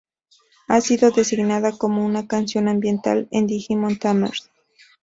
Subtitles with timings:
[0.67, 4.49] Ha sido designada como una canción ambiental en "Digimon Tamers".